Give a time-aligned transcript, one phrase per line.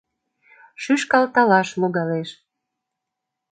[0.81, 2.29] Шӱшкалталаш логалеш.